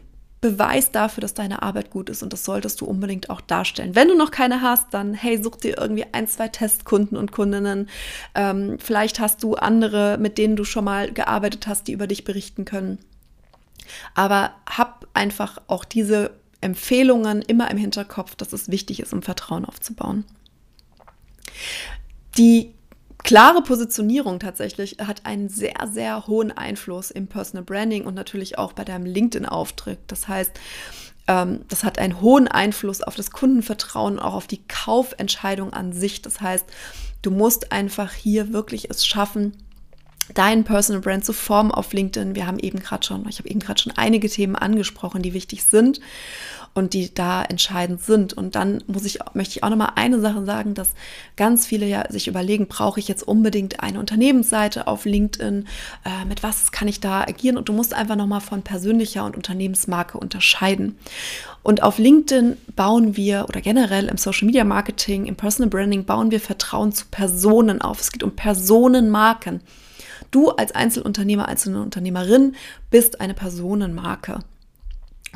Beweis 0.50 0.92
dafür, 0.92 1.20
dass 1.20 1.34
deine 1.34 1.62
Arbeit 1.62 1.90
gut 1.90 2.08
ist 2.08 2.22
und 2.22 2.32
das 2.32 2.44
solltest 2.44 2.80
du 2.80 2.86
unbedingt 2.86 3.30
auch 3.30 3.40
darstellen. 3.40 3.94
Wenn 3.94 4.08
du 4.08 4.16
noch 4.16 4.30
keine 4.30 4.62
hast, 4.62 4.94
dann 4.94 5.14
hey, 5.14 5.42
such 5.42 5.56
dir 5.56 5.78
irgendwie 5.78 6.04
ein, 6.12 6.28
zwei 6.28 6.48
Testkunden 6.48 7.16
und 7.16 7.32
Kundinnen. 7.32 7.88
Ähm, 8.34 8.78
vielleicht 8.78 9.18
hast 9.18 9.42
du 9.42 9.54
andere, 9.54 10.18
mit 10.18 10.38
denen 10.38 10.54
du 10.54 10.64
schon 10.64 10.84
mal 10.84 11.12
gearbeitet 11.12 11.66
hast, 11.66 11.88
die 11.88 11.92
über 11.92 12.06
dich 12.06 12.24
berichten 12.24 12.64
können. 12.64 12.98
Aber 14.14 14.52
hab 14.68 15.06
einfach 15.14 15.60
auch 15.66 15.84
diese 15.84 16.30
Empfehlungen 16.60 17.42
immer 17.42 17.70
im 17.70 17.76
Hinterkopf, 17.76 18.36
dass 18.36 18.52
es 18.52 18.70
wichtig 18.70 19.00
ist, 19.00 19.12
um 19.12 19.22
Vertrauen 19.22 19.64
aufzubauen. 19.64 20.24
Die 22.38 22.75
klare 23.26 23.60
Positionierung 23.60 24.38
tatsächlich 24.38 24.98
hat 25.04 25.26
einen 25.26 25.48
sehr, 25.48 25.88
sehr 25.90 26.28
hohen 26.28 26.56
Einfluss 26.56 27.10
im 27.10 27.26
Personal 27.26 27.64
Branding 27.64 28.06
und 28.06 28.14
natürlich 28.14 28.56
auch 28.56 28.72
bei 28.72 28.84
deinem 28.84 29.04
LinkedIn-Auftritt. 29.04 29.98
Das 30.06 30.28
heißt, 30.28 30.52
ähm, 31.26 31.62
das 31.68 31.82
hat 31.82 31.98
einen 31.98 32.20
hohen 32.20 32.46
Einfluss 32.46 33.02
auf 33.02 33.16
das 33.16 33.32
Kundenvertrauen, 33.32 34.20
auch 34.20 34.34
auf 34.34 34.46
die 34.46 34.62
Kaufentscheidung 34.68 35.72
an 35.72 35.92
sich. 35.92 36.22
Das 36.22 36.40
heißt, 36.40 36.66
du 37.22 37.32
musst 37.32 37.72
einfach 37.72 38.12
hier 38.12 38.52
wirklich 38.52 38.90
es 38.90 39.04
schaffen, 39.04 39.56
deinen 40.34 40.64
Personal 40.64 41.02
Brand 41.02 41.24
zu 41.24 41.32
formen 41.32 41.70
auf 41.70 41.92
LinkedIn. 41.92 42.34
Wir 42.34 42.46
haben 42.46 42.58
eben 42.58 42.80
gerade 42.80 43.06
schon, 43.06 43.26
ich 43.28 43.38
habe 43.38 43.48
eben 43.48 43.60
gerade 43.60 43.80
schon 43.80 43.92
einige 43.96 44.28
Themen 44.28 44.56
angesprochen, 44.56 45.22
die 45.22 45.34
wichtig 45.34 45.64
sind 45.64 46.00
und 46.76 46.92
die 46.92 47.12
da 47.12 47.42
entscheidend 47.42 48.02
sind. 48.02 48.34
Und 48.34 48.54
dann 48.54 48.84
muss 48.86 49.06
ich, 49.06 49.18
möchte 49.32 49.56
ich 49.56 49.64
auch 49.64 49.70
noch 49.70 49.78
mal 49.78 49.92
eine 49.96 50.20
Sache 50.20 50.44
sagen, 50.44 50.74
dass 50.74 50.90
ganz 51.36 51.66
viele 51.66 51.86
ja 51.86 52.04
sich 52.10 52.28
überlegen, 52.28 52.68
brauche 52.68 53.00
ich 53.00 53.08
jetzt 53.08 53.26
unbedingt 53.26 53.80
eine 53.80 53.98
Unternehmensseite 53.98 54.86
auf 54.86 55.06
LinkedIn? 55.06 55.66
Äh, 56.04 56.24
mit 56.26 56.42
was 56.42 56.72
kann 56.72 56.86
ich 56.86 57.00
da 57.00 57.22
agieren? 57.22 57.56
Und 57.56 57.70
du 57.70 57.72
musst 57.72 57.94
einfach 57.94 58.16
noch 58.16 58.26
mal 58.26 58.40
von 58.40 58.60
persönlicher 58.60 59.24
und 59.24 59.36
Unternehmensmarke 59.36 60.18
unterscheiden. 60.18 60.98
Und 61.62 61.82
auf 61.82 61.98
LinkedIn 61.98 62.58
bauen 62.76 63.16
wir 63.16 63.46
oder 63.48 63.62
generell 63.62 64.08
im 64.08 64.18
Social 64.18 64.44
Media 64.44 64.64
Marketing, 64.64 65.24
im 65.24 65.34
Personal 65.34 65.70
Branding 65.70 66.04
bauen 66.04 66.30
wir 66.30 66.40
Vertrauen 66.40 66.92
zu 66.92 67.06
Personen 67.10 67.80
auf. 67.80 68.00
Es 68.00 68.12
geht 68.12 68.22
um 68.22 68.36
Personenmarken. 68.36 69.62
Du 70.30 70.50
als 70.50 70.72
Einzelunternehmer, 70.72 71.48
einzelne 71.48 71.82
Unternehmerin 71.82 72.54
bist 72.90 73.20
eine 73.20 73.34
Personenmarke. 73.34 74.40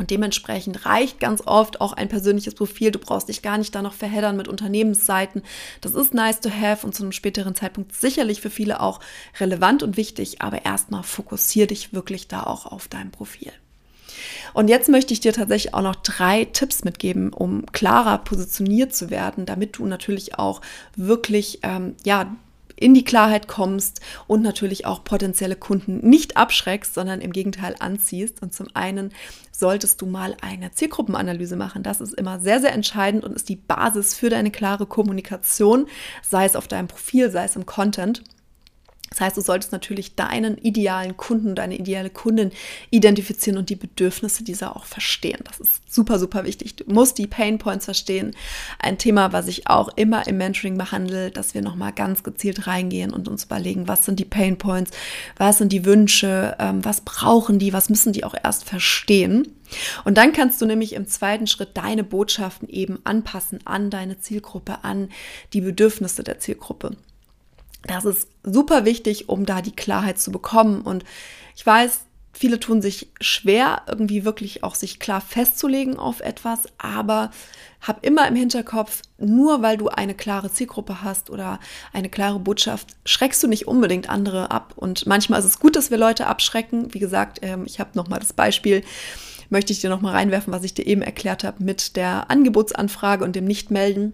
Und 0.01 0.11
dementsprechend 0.11 0.87
reicht 0.87 1.21
ganz 1.21 1.43
oft 1.45 1.83
auch 1.83 1.93
ein 1.93 2.09
persönliches 2.09 2.55
Profil. 2.55 2.91
Du 2.91 2.99
brauchst 2.99 3.29
dich 3.29 3.43
gar 3.43 3.59
nicht 3.59 3.75
da 3.75 3.83
noch 3.83 3.93
verheddern 3.93 4.35
mit 4.35 4.49
Unternehmensseiten. 4.49 5.43
Das 5.83 5.95
ist 5.95 6.15
nice 6.15 6.41
to 6.41 6.51
have 6.51 6.87
und 6.87 6.95
zu 6.95 7.03
einem 7.03 7.13
späteren 7.13 7.55
Zeitpunkt 7.55 7.95
sicherlich 7.95 8.41
für 8.41 8.49
viele 8.49 8.81
auch 8.81 9.01
relevant 9.39 9.83
und 9.83 9.99
wichtig. 9.99 10.41
Aber 10.41 10.65
erstmal 10.65 11.03
fokussier 11.03 11.67
dich 11.67 11.93
wirklich 11.93 12.29
da 12.29 12.45
auch 12.45 12.65
auf 12.65 12.89
dein 12.89 13.11
Profil. 13.11 13.53
Und 14.55 14.69
jetzt 14.69 14.89
möchte 14.89 15.13
ich 15.13 15.21
dir 15.21 15.33
tatsächlich 15.33 15.75
auch 15.75 15.83
noch 15.83 15.97
drei 15.97 16.47
Tipps 16.47 16.83
mitgeben, 16.83 17.33
um 17.33 17.67
klarer 17.67 18.19
positioniert 18.19 18.95
zu 18.95 19.11
werden, 19.11 19.45
damit 19.45 19.77
du 19.77 19.87
natürlich 19.87 20.39
auch 20.39 20.63
wirklich 20.97 21.61
ähm, 21.63 21.95
ja 22.05 22.35
in 22.81 22.95
die 22.95 23.05
Klarheit 23.05 23.47
kommst 23.47 24.01
und 24.27 24.43
natürlich 24.43 24.87
auch 24.87 25.05
potenzielle 25.05 25.55
Kunden 25.55 25.99
nicht 25.99 26.37
abschreckst, 26.37 26.95
sondern 26.95 27.21
im 27.21 27.33
Gegenteil 27.33 27.77
anziehst. 27.79 28.43
Und 28.43 28.53
zum 28.53 28.67
einen 28.75 29.13
solltest 29.53 30.01
du 30.01 30.07
mal 30.07 30.37
eine 30.41 30.73
Zielgruppenanalyse 30.73 31.55
machen. 31.55 31.83
Das 31.83 32.01
ist 32.01 32.15
immer 32.15 32.41
sehr, 32.41 32.61
sehr 32.61 32.73
entscheidend 32.73 33.25
und 33.25 33.35
ist 33.35 33.49
die 33.49 33.57
Basis 33.57 34.15
für 34.15 34.31
deine 34.31 34.51
klare 34.51 34.87
Kommunikation, 34.87 35.87
sei 36.23 36.47
es 36.47 36.57
auf 36.57 36.67
deinem 36.67 36.89
Profil, 36.89 37.31
sei 37.31 37.45
es 37.45 37.55
im 37.55 37.67
Content. 37.67 38.25
Das 39.11 39.21
heißt, 39.21 39.37
du 39.37 39.41
solltest 39.41 39.73
natürlich 39.73 40.15
deinen 40.15 40.57
idealen 40.59 41.17
Kunden, 41.17 41.57
deine 41.57 41.77
ideale 41.77 42.11
Kundin 42.11 42.53
identifizieren 42.91 43.59
und 43.59 43.69
die 43.69 43.75
Bedürfnisse 43.75 44.45
dieser 44.45 44.77
auch 44.77 44.85
verstehen. 44.85 45.41
Das 45.45 45.59
ist 45.59 45.93
super, 45.93 46.21
super 46.21 46.45
wichtig. 46.45 46.77
Du 46.77 46.85
musst 46.87 47.19
die 47.19 47.27
Pain 47.27 47.59
Points 47.59 47.87
verstehen. 47.87 48.37
Ein 48.79 48.99
Thema, 48.99 49.33
was 49.33 49.49
ich 49.49 49.67
auch 49.67 49.89
immer 49.97 50.29
im 50.29 50.39
Mentoring 50.39 50.79
behandle, 50.79 51.33
dass 51.33 51.55
wir 51.55 51.63
nochmal 51.63 51.93
ganz 51.93 52.23
gezielt 52.23 52.69
reingehen 52.69 53.13
und 53.13 53.27
uns 53.27 53.45
überlegen, 53.45 53.89
was 53.89 54.05
sind 54.05 54.21
die 54.21 54.25
Pain 54.25 54.59
Points, 54.59 54.93
was 55.37 55.59
sind 55.59 55.73
die 55.73 55.85
Wünsche, 55.85 56.57
ähm, 56.61 56.85
was 56.85 57.01
brauchen 57.01 57.59
die, 57.59 57.73
was 57.73 57.91
müssen 57.91 58.13
die 58.13 58.23
auch 58.23 58.35
erst 58.41 58.63
verstehen. 58.65 59.49
Und 60.05 60.19
dann 60.19 60.33
kannst 60.33 60.63
du 60.63 60.67
nämlich 60.67 60.93
im 60.93 61.09
zweiten 61.09 61.49
Schritt 61.49 61.71
deine 61.75 62.05
Botschaften 62.05 62.69
eben 62.69 63.01
anpassen 63.03 63.59
an 63.65 63.91
deine 63.91 64.21
Zielgruppe, 64.21 64.85
an 64.85 65.09
die 65.53 65.63
Bedürfnisse 65.63 66.23
der 66.23 66.39
Zielgruppe. 66.39 66.97
Das 67.83 68.05
ist 68.05 68.29
super 68.43 68.85
wichtig, 68.85 69.29
um 69.29 69.47
da 69.47 69.63
die 69.63 69.75
Klarheit 69.75 70.19
zu 70.19 70.31
bekommen. 70.31 70.83
Und 70.83 71.05
ich 71.57 71.65
weiß, 71.65 72.01
viele 72.33 72.61
tun 72.61 72.83
sich 72.83 73.09
schwer, 73.21 73.83
irgendwie 73.87 74.25
wirklich 74.25 74.63
auch 74.63 74.75
sich 74.75 74.99
klar 74.99 75.21
festzulegen 75.21 75.99
auf 75.99 76.21
etwas, 76.21 76.65
aber 76.79 77.31
hab 77.81 78.05
immer 78.05 78.29
im 78.29 78.37
Hinterkopf, 78.37 79.03
nur 79.19 79.63
weil 79.63 79.77
du 79.77 79.89
eine 79.89 80.15
klare 80.15 80.53
Zielgruppe 80.53 81.03
hast 81.03 81.31
oder 81.31 81.59
eine 81.93 82.11
klare 82.11 82.39
Botschaft, 82.39 82.89
schreckst 83.05 83.43
du 83.43 83.49
nicht 83.49 83.67
unbedingt 83.67 84.09
andere 84.11 84.51
ab. 84.51 84.75
Und 84.77 85.07
manchmal 85.07 85.41
ist 85.41 85.47
es 85.47 85.59
gut, 85.59 85.77
dass 85.77 85.91
wir 85.91 85.99
Leute 85.99 86.27
abschrecken. 86.27 86.93
Wie 86.93 86.99
gesagt, 86.99 87.39
ähm, 87.43 87.65
ich 87.67 87.81
habe 87.81 87.91
nochmal 87.95 88.21
das 88.21 88.33
Beispiel, 88.33 88.83
möchte 89.49 89.73
ich 89.73 89.81
dir 89.81 89.91
nochmal 89.91 90.15
reinwerfen, 90.15 90.53
was 90.53 90.65
ich 90.65 90.75
dir 90.75 90.87
eben 90.87 91.03
erklärt 91.03 91.43
habe 91.43 91.63
mit 91.65 91.97
der 91.97 92.31
Angebotsanfrage 92.31 93.25
und 93.25 93.35
dem 93.35 93.47
Nichtmelden. 93.47 94.13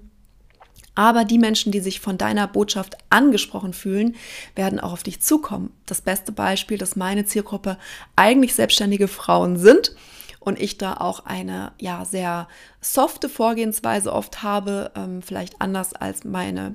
Aber 0.97 1.25
die 1.25 1.39
Menschen, 1.39 1.71
die 1.71 1.81
sich 1.81 2.01
von 2.01 2.19
deiner 2.19 2.49
Botschaft 2.49 2.97
angesprochen 3.11 3.75
fühlen, 3.75 4.17
werden 4.57 4.81
auch 4.81 4.93
auf 4.93 5.03
dich 5.05 5.21
zukommen. 5.21 5.71
Das 5.85 6.01
beste 6.01 6.33
Beispiel, 6.33 6.79
dass 6.79 6.97
meine 6.97 7.27
Zielgruppe 7.27 7.79
eigentlich 8.17 8.55
selbstständige 8.55 9.07
Frauen 9.07 9.59
sind 9.59 9.95
und 10.41 10.59
ich 10.59 10.79
da 10.79 10.95
auch 10.95 11.27
eine 11.27 11.73
ja 11.79 12.05
sehr 12.05 12.49
softe 12.81 13.29
Vorgehensweise 13.29 14.13
oft 14.13 14.43
habe, 14.43 14.91
ähm, 14.97 15.21
vielleicht 15.21 15.61
anders 15.61 15.93
als 15.93 16.25
meine 16.25 16.75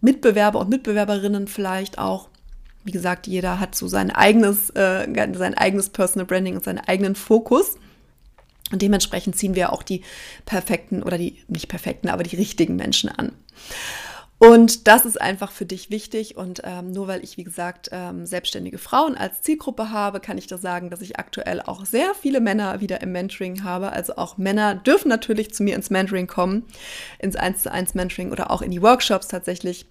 Mitbewerber 0.00 0.58
und 0.58 0.68
Mitbewerberinnen 0.68 1.46
vielleicht 1.46 1.98
auch. 1.98 2.28
Wie 2.84 2.90
gesagt, 2.90 3.28
jeder 3.28 3.60
hat 3.60 3.76
so 3.76 3.86
sein 3.86 4.10
eigenes, 4.10 4.70
äh, 4.70 5.06
sein 5.34 5.54
eigenes 5.54 5.90
Personal 5.90 6.26
Branding 6.26 6.56
und 6.56 6.64
seinen 6.64 6.80
eigenen 6.80 7.14
Fokus. 7.14 7.76
Und 8.72 8.82
dementsprechend 8.82 9.36
ziehen 9.36 9.54
wir 9.54 9.72
auch 9.72 9.82
die 9.82 10.02
perfekten 10.46 11.02
oder 11.02 11.18
die 11.18 11.44
nicht 11.48 11.68
perfekten, 11.68 12.08
aber 12.08 12.22
die 12.22 12.36
richtigen 12.36 12.76
Menschen 12.76 13.10
an. 13.10 13.32
Und 14.42 14.88
das 14.88 15.04
ist 15.04 15.20
einfach 15.20 15.52
für 15.52 15.66
dich 15.66 15.90
wichtig. 15.90 16.36
Und 16.36 16.62
ähm, 16.64 16.90
nur 16.90 17.06
weil 17.06 17.22
ich, 17.22 17.36
wie 17.36 17.44
gesagt, 17.44 17.90
ähm, 17.92 18.26
selbstständige 18.26 18.78
Frauen 18.78 19.16
als 19.16 19.40
Zielgruppe 19.42 19.90
habe, 19.90 20.18
kann 20.18 20.36
ich 20.36 20.48
da 20.48 20.58
sagen, 20.58 20.90
dass 20.90 21.00
ich 21.00 21.16
aktuell 21.16 21.62
auch 21.62 21.84
sehr 21.84 22.12
viele 22.20 22.40
Männer 22.40 22.80
wieder 22.80 23.02
im 23.02 23.12
Mentoring 23.12 23.62
habe. 23.62 23.92
Also 23.92 24.16
auch 24.16 24.38
Männer 24.38 24.74
dürfen 24.74 25.08
natürlich 25.08 25.54
zu 25.54 25.62
mir 25.62 25.76
ins 25.76 25.90
Mentoring 25.90 26.26
kommen, 26.26 26.64
ins 27.20 27.36
1 27.36 27.62
zu 27.62 27.70
1 27.70 27.94
Mentoring 27.94 28.32
oder 28.32 28.50
auch 28.50 28.62
in 28.62 28.72
die 28.72 28.82
Workshops 28.82 29.28
tatsächlich. 29.28 29.86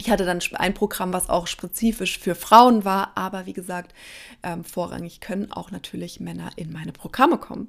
Ich 0.00 0.10
hatte 0.10 0.24
dann 0.24 0.40
ein 0.54 0.74
Programm, 0.74 1.12
was 1.12 1.28
auch 1.28 1.46
spezifisch 1.46 2.18
für 2.18 2.34
Frauen 2.34 2.84
war, 2.84 3.12
aber 3.14 3.46
wie 3.46 3.52
gesagt, 3.52 3.94
ähm, 4.42 4.64
vorrangig 4.64 5.20
können 5.20 5.52
auch 5.52 5.70
natürlich 5.70 6.18
Männer 6.18 6.50
in 6.56 6.72
meine 6.72 6.90
Programme 6.90 7.38
kommen. 7.38 7.68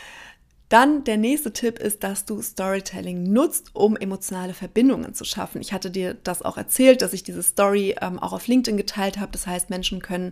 Dann 0.71 1.03
der 1.03 1.17
nächste 1.17 1.51
Tipp 1.51 1.79
ist, 1.79 2.01
dass 2.01 2.23
du 2.23 2.41
Storytelling 2.41 3.23
nutzt, 3.23 3.71
um 3.73 3.97
emotionale 3.97 4.53
Verbindungen 4.53 5.13
zu 5.13 5.25
schaffen. 5.25 5.59
Ich 5.59 5.73
hatte 5.73 5.91
dir 5.91 6.13
das 6.13 6.43
auch 6.43 6.55
erzählt, 6.55 7.01
dass 7.01 7.11
ich 7.11 7.23
diese 7.23 7.43
Story 7.43 7.95
ähm, 7.99 8.17
auch 8.17 8.31
auf 8.31 8.47
LinkedIn 8.47 8.77
geteilt 8.77 9.19
habe. 9.19 9.33
Das 9.33 9.45
heißt, 9.45 9.69
Menschen 9.69 10.01
können 10.01 10.31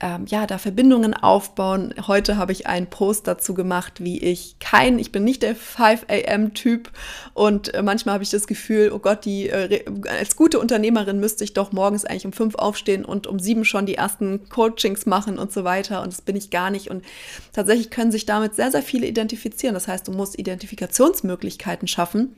ähm, 0.00 0.24
ja 0.26 0.46
da 0.46 0.56
Verbindungen 0.56 1.12
aufbauen. 1.12 1.92
Heute 2.06 2.38
habe 2.38 2.52
ich 2.52 2.66
einen 2.66 2.86
Post 2.86 3.26
dazu 3.26 3.52
gemacht, 3.52 4.02
wie 4.02 4.18
ich 4.22 4.56
kein, 4.58 4.98
ich 4.98 5.12
bin 5.12 5.22
nicht 5.22 5.42
der 5.42 5.54
5 5.54 6.06
AM 6.08 6.54
Typ 6.54 6.90
und 7.34 7.74
äh, 7.74 7.82
manchmal 7.82 8.14
habe 8.14 8.24
ich 8.24 8.30
das 8.30 8.46
Gefühl, 8.46 8.90
oh 8.90 9.00
Gott, 9.00 9.26
die 9.26 9.50
äh, 9.50 9.84
als 10.08 10.34
gute 10.36 10.60
Unternehmerin 10.60 11.20
müsste 11.20 11.44
ich 11.44 11.52
doch 11.52 11.72
morgens 11.72 12.06
eigentlich 12.06 12.24
um 12.24 12.32
fünf 12.32 12.54
aufstehen 12.54 13.04
und 13.04 13.26
um 13.26 13.38
sieben 13.38 13.66
schon 13.66 13.84
die 13.84 13.96
ersten 13.96 14.48
Coachings 14.48 15.04
machen 15.04 15.38
und 15.38 15.52
so 15.52 15.64
weiter. 15.64 16.00
Und 16.00 16.10
das 16.10 16.22
bin 16.22 16.36
ich 16.36 16.48
gar 16.48 16.70
nicht. 16.70 16.90
Und 16.90 17.04
tatsächlich 17.52 17.90
können 17.90 18.12
sich 18.12 18.24
damit 18.24 18.54
sehr, 18.54 18.70
sehr 18.70 18.82
viele 18.82 19.06
identifizieren. 19.06 19.73
Das 19.74 19.88
heißt, 19.88 20.08
du 20.08 20.12
musst 20.12 20.38
Identifikationsmöglichkeiten 20.38 21.88
schaffen 21.88 22.36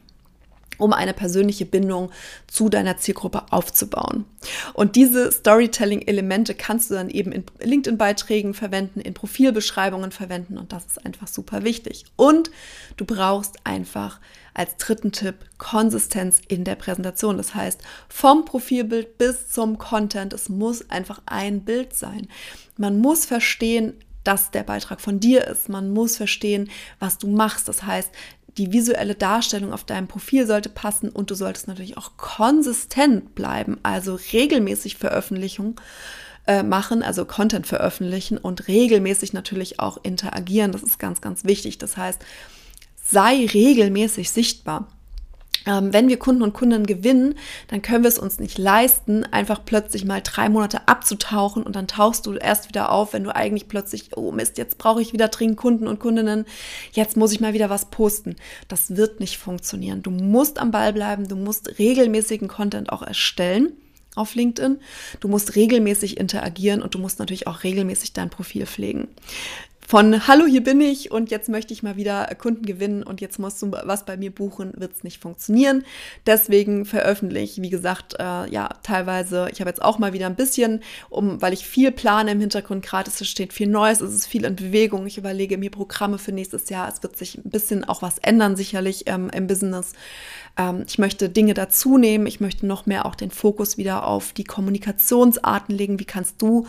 um 0.79 0.93
eine 0.93 1.15
persönliche 1.15 1.67
Bindung 1.67 2.11
zu 2.47 2.69
deiner 2.69 2.97
Zielgruppe 2.99 3.45
aufzubauen. 3.51 4.25
Und 4.75 4.97
diese 4.97 5.33
Storytelling-Elemente 5.33 6.55
kannst 6.55 6.91
du 6.91 6.95
dann 6.95 7.11
eben 7.11 7.33
in 7.33 7.45
LinkedIn-Beiträgen 7.61 8.55
verwenden, 8.55 9.01
in 9.01 9.15
Profilbeschreibungen 9.15 10.13
verwenden 10.13 10.59
und 10.59 10.73
das 10.73 10.87
ist 10.87 11.05
einfach 11.05 11.29
super 11.29 11.65
wichtig. 11.65 12.05
Und 12.17 12.51
du 12.97 13.05
brauchst 13.05 13.57
einfach 13.65 14.21
als 14.55 14.77
dritten 14.77 15.13
Tipp 15.13 15.35
Konsistenz 15.59 16.41
in 16.49 16.65
der 16.65 16.77
Präsentation. 16.77 17.37
Das 17.37 17.55
heißt, 17.55 17.81
vom 18.09 18.47
Profilbild 18.47 19.19
bis 19.19 19.51
zum 19.51 19.77
Content, 19.77 20.33
es 20.33 20.49
muss 20.49 20.89
einfach 20.89 21.21
ein 21.27 21.61
Bild 21.61 21.95
sein. 21.95 22.29
Man 22.79 22.99
muss 22.99 23.27
verstehen, 23.27 23.95
dass 24.27 24.51
der 24.51 24.63
Beitrag 24.63 25.01
von 25.01 25.21
dir 25.21 25.47
ist. 25.47 25.69
Man 25.69 25.91
muss 25.91 26.17
verstehen, 26.17 26.71
was 26.99 27.19
du 27.19 27.29
machst. 27.29 27.69
Das 27.69 27.85
heißt, 27.85 28.11
die 28.57 28.73
visuelle 28.73 29.15
Darstellung 29.15 29.73
auf 29.73 29.85
deinem 29.85 30.09
Profil 30.09 30.47
sollte 30.47 30.69
passen 30.69 31.11
und 31.11 31.31
du 31.31 31.35
solltest 31.35 31.69
natürlich 31.69 31.97
auch 31.99 32.17
konsistent 32.17 33.35
bleiben, 33.35 33.79
also 33.83 34.19
regelmäßig 34.33 34.97
Veröffentlichung 34.97 35.79
äh, 36.47 36.63
machen, 36.63 37.03
also 37.03 37.25
Content 37.25 37.67
veröffentlichen 37.67 38.39
und 38.39 38.67
regelmäßig 38.69 39.33
natürlich 39.33 39.79
auch 39.79 39.99
interagieren. 40.03 40.73
Das 40.73 40.83
ist 40.83 40.99
ganz, 40.99 41.21
ganz 41.21 41.45
wichtig. 41.45 41.79
Das 41.79 41.97
heißt, 41.97 42.21
sei 43.03 43.47
regelmäßig 43.47 44.31
sichtbar. 44.31 44.89
Ähm, 45.67 45.93
wenn 45.93 46.09
wir 46.09 46.19
Kunden 46.19 46.43
und 46.43 46.53
Kunden 46.53 46.87
gewinnen, 46.87 47.35
dann 47.69 47.83
können 47.83 48.05
wir 48.05 48.09
es 48.09 48.19
uns 48.19 48.39
nicht 48.39 48.57
leisten, 48.57 49.25
einfach 49.25 49.65
plötzlich 49.65 50.05
mal 50.05 50.21
drei 50.23 50.49
Monate 50.49 50.87
abzutauchen 50.87 51.65
und 51.65 51.75
dann 51.75 51.89
tauchst 51.89 52.27
du 52.27 52.35
erst 52.35 52.69
wieder 52.69 52.93
auf, 52.93 53.13
wenn 53.13 53.25
du 53.25 53.35
eigentlich 53.35 53.69
plötzlich, 53.69 54.17
oh 54.17 54.31
Mist, 54.31 54.59
jetzt 54.59 54.79
brauche 54.79 55.03
ich 55.03 55.13
wieder 55.13 55.29
dringend 55.29 55.57
Kunden 55.57 55.89
und 55.89 55.99
Kundinnen, 55.99 56.47
jetzt 56.93 57.17
muss 57.17 57.33
ich 57.33 57.41
mal 57.41 57.53
wieder 57.53 57.69
was 57.69 57.87
posten. 57.87 58.37
Das 58.69 58.97
wird 58.97 59.19
nicht 59.19 59.39
funktionieren. 59.39 60.03
Du 60.03 60.11
musst 60.11 60.59
am 60.59 60.71
Ball 60.71 60.93
bleiben, 60.93 61.27
du 61.27 61.37
musst 61.37 61.79
regelmäßigen 61.79 62.49
Content 62.49 62.91
auch 62.91 63.03
erstellen 63.03 63.73
auf 64.15 64.35
LinkedIn. 64.35 64.79
Du 65.21 65.29
musst 65.29 65.57
regelmäßig 65.57 66.17
interagieren 66.17 66.81
und 66.81 66.95
du 66.95 66.99
musst 66.99 67.19
natürlich 67.19 67.47
auch 67.47 67.65
regelmäßig 67.65 68.15
dein 68.15 68.31
Profil 68.31 68.67
pflegen 68.67 69.09
von 69.87 70.27
Hallo, 70.27 70.47
hier 70.47 70.65
bin 70.65 70.81
ich 70.81 71.13
und 71.13 71.31
jetzt 71.31 71.49
möchte 71.49 71.73
ich 71.73 71.85
mal 71.85 71.97
wieder 71.97 72.27
Kunden 72.39 72.67
gewinnen 72.67 73.05
und 73.05 73.21
jetzt 73.21 73.39
musst 73.39 73.63
du 73.63 73.71
was 73.71 74.05
bei 74.05 74.17
mir 74.17 74.35
buchen, 74.35 74.73
wird 74.77 74.93
es 74.93 75.05
nicht 75.05 75.23
funktionieren. 75.23 75.85
Deswegen 76.27 76.85
veröffentliche, 76.85 77.63
wie 77.63 77.71
gesagt, 77.71 78.15
äh, 78.19 78.51
ja, 78.51 78.69
teilweise, 78.83 79.49
ich 79.53 79.61
habe 79.61 79.71
jetzt 79.71 79.81
auch 79.81 80.01
mal 80.01 80.13
wieder 80.13 80.27
ein 80.27 80.35
bisschen, 80.35 80.83
um, 81.09 81.41
weil 81.41 81.53
ich 81.53 81.65
viel 81.65 81.93
plane 81.93 82.33
im 82.33 82.41
Hintergrund, 82.41 82.85
gerade 82.85 83.09
es 83.09 83.25
steht 83.29 83.53
viel 83.53 83.69
Neues, 83.69 84.01
es 84.01 84.13
ist 84.13 84.27
viel 84.27 84.45
in 84.45 84.57
Bewegung. 84.57 85.07
Ich 85.07 85.19
überlege 85.19 85.57
mir 85.57 85.71
Programme 85.71 86.19
für 86.19 86.33
nächstes 86.33 86.69
Jahr. 86.69 86.89
Es 86.89 87.05
wird 87.05 87.17
sich 87.17 87.39
ein 87.39 87.51
bisschen 87.51 87.85
auch 87.85 88.03
was 88.03 88.19
ändern, 88.19 88.57
sicherlich 88.57 89.05
ähm, 89.07 89.31
im 89.33 89.47
Business. 89.47 89.93
Ähm, 90.59 90.83
ich 90.89 90.99
möchte 90.99 91.29
Dinge 91.29 91.55
dazu 91.55 91.97
nehmen. 91.97 92.27
Ich 92.27 92.41
möchte 92.41 92.67
noch 92.67 92.87
mehr 92.87 93.07
auch 93.07 93.15
den 93.15 93.31
Fokus 93.31 93.79
wieder 93.79 94.05
auf 94.05 94.33
die 94.33 94.45
Kommunikationsarten 94.45 95.77
legen. 95.77 96.01
Wie 96.01 96.05
kannst 96.05 96.43
du 96.43 96.67